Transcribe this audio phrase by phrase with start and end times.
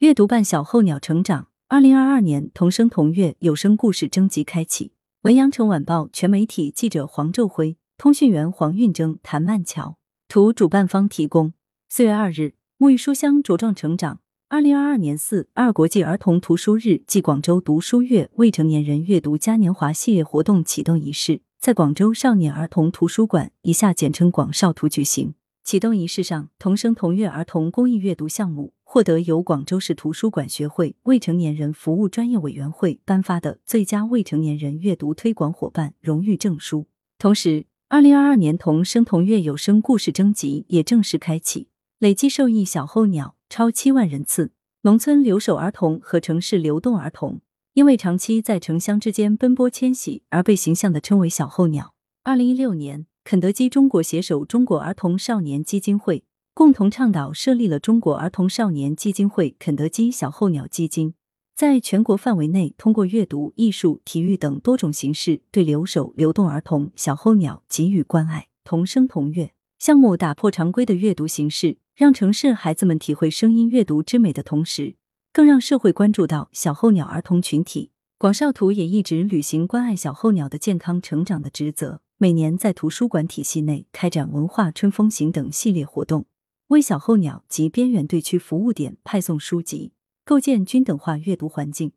[0.00, 4.92] 阅读伴小候鸟成长，二零二二年同声同悦有声故事征集开启。
[5.22, 9.96] 文阳城晚报全媒体记者黄昼辉，通讯员黄运征、谭曼桥，
[10.28, 11.54] 图主办方提供。
[11.88, 14.20] 四月二日，沐浴书香茁壮成长。
[14.50, 25.32] 二零二二年四二国际儿童图书日暨广州读书月未成年人阅读嘉年华系列活动启动仪式在广州少年儿童图书馆（以下简称广少图）举行。
[25.64, 36.86] 启动仪式上，同声同悦儿童公益阅读项目获得由广州市图书馆学会未成年人服务专业委员会颁发的最佳未成年人阅读推广伙伴荣誉证书。
[37.18, 41.66] 同时，二零二二年同声同悦有声故事征集也正式开启，
[41.98, 44.52] 累计受益小候鸟超七万人次。
[44.82, 47.40] 农村留守儿童和城市流动儿童，
[47.74, 51.92] 因为长期在城乡之间奔波迁徙，而被形象的称为小候鸟。
[52.22, 53.06] 二零一六年。
[53.28, 56.22] 肯德基中国携手中国儿童少年基金会，
[56.56, 61.12] 共同倡导设立了中国儿童少年基金会肯德基小候鸟基金，
[61.54, 68.48] 在全国范围内通过阅读、艺术、体育等多种形式，对留守流动儿童小候鸟给予关爱。
[68.64, 74.96] 同声同悦项目打破常规的阅读形式，让城市孩子们体会声音阅读之美的同时，
[75.34, 77.90] 更让社会关注到小候鸟儿童群体。
[78.16, 82.00] 广少图也一直履行关爱小候鸟的健康成长的职责。
[82.16, 86.24] 每年在图书馆体系内开展“文化春风行”等系列活动，
[86.68, 89.92] 为小候鸟及边远地区服务点派送书籍，
[90.24, 91.92] 构建均等化阅读环境，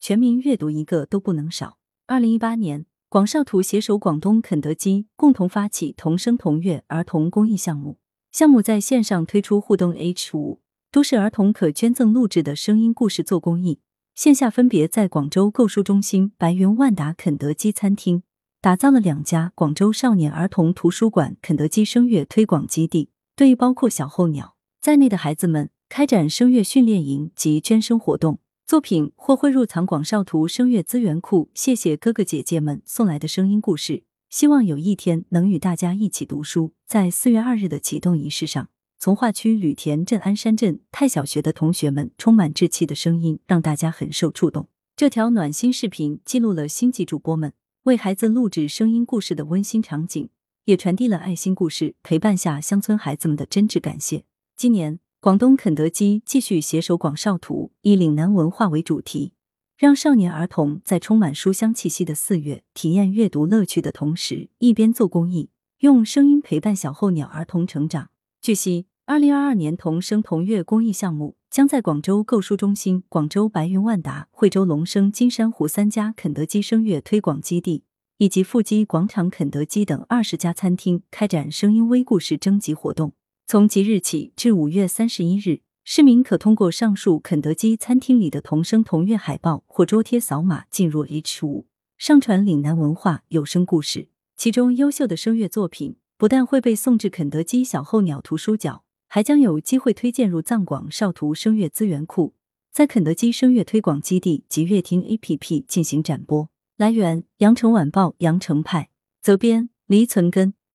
[0.00, 1.76] 全民阅读一个都不能少。
[2.06, 7.98] 二零一八年，广少图携手广东肯德基，共同发起“同声同乐”儿童公益项目。
[8.32, 13.80] 项目在线上推出互动 H 五都市儿童可捐赠录制的声音故事做公益，
[14.14, 18.22] 线下分别在广州购书中心、白云万达肯德基餐厅。
[18.62, 28.38] 打造了两家广州少年儿童图书馆、肯德基声乐推广基地，对包括小候鸟在内的孩子们开展声乐训练营及捐声活动。
[28.64, 31.50] 作品或会入藏广少图声乐资源库。
[31.52, 36.72] 谢谢哥哥姐姐们送来的声音故事，希望有一天能与大家一起读书。
[36.86, 44.68] 在四月二日的启动仪式上，从化区吕田镇鞍山镇太小学的同学们充满稚气的声音，让大家很受触动。
[44.96, 47.52] 这条暖心视频记录了星级主播们。
[47.82, 50.30] 为孩子录制声音故事的温馨场景，
[50.64, 54.24] 也传递了爱心故事陪伴下乡村孩子们的真挚感谢。
[54.56, 59.32] 今年，广东肯德基继续携手广少图，以岭南文化为主题，
[59.76, 68.08] 让少年儿童在充满书香气息的四月，体验阅读乐趣的同时，一边做公益，用声音陪伴小候鸟儿童成长。
[68.40, 71.36] 据悉，二零二二年同声同乐公益项目。
[71.54, 77.84] 将在广州购书中心、广州白云万达、惠州龙生、金山湖三家肯德基声乐推广基地，
[78.18, 83.12] 以及富基广场肯德基等二十家餐厅开展声音微故事征集活动。
[83.46, 91.66] 从即日起至五月三十一日，市民可通过上述肯德基餐厅里的同声同悦海报或桌贴扫码进入 H 五，
[91.98, 94.08] 上传岭南文化有声故事。
[94.36, 98.82] 其中优秀的声乐作品不但会被送至肯德基小候鸟图书角。
[99.06, 102.34] 还将有机会推荐入藏广少图声乐资源库，
[102.72, 106.48] 在肯德基声乐推广基地及乐听 APP 进行展播。
[106.76, 108.90] 来源：羊城晚报羊城派，
[109.22, 110.54] 责编：黎存根。